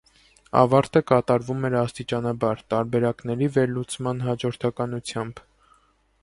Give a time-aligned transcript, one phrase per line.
[0.59, 5.45] Ավարտը կատարվում է աստիճանաբար, տարբերակների վերլուծման հաջորդականությամբ։